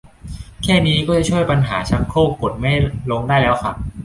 [0.63, 2.71] แค่นี้ก็จะช่วยแก้ปัญหาชักโครกกดไม่
[3.11, 3.71] ลงได้แล้วค่ะ